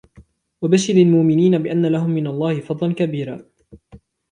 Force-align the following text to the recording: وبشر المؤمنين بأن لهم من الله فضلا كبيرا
وبشر 0.63 0.93
المؤمنين 0.93 1.57
بأن 1.57 1.85
لهم 1.85 2.09
من 2.09 2.27
الله 2.27 2.59
فضلا 2.59 2.93
كبيرا 2.93 3.45